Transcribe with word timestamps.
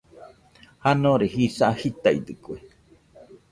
Janore 0.83 1.25
jisa 1.33 1.67
jitaidɨkue. 1.79 2.57